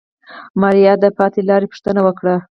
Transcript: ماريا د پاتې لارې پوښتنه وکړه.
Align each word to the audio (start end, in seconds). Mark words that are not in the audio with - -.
ماريا 0.61 0.93
د 1.03 1.05
پاتې 1.17 1.41
لارې 1.49 1.67
پوښتنه 1.71 2.01
وکړه. 2.03 2.35